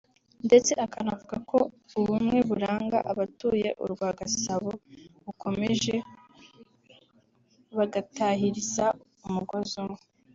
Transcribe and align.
ndetse 0.47 0.71
akanavuga 0.85 1.37
ko 1.49 1.59
ubumwe 1.99 2.37
buranga 2.49 2.97
abatuye 3.11 3.69
u 3.83 3.85
Rwagasabo 3.91 4.71
bukomeje 5.25 5.95
bagatahiriza 7.77 8.85
umugozi 9.25 9.75
umwe 9.83 10.01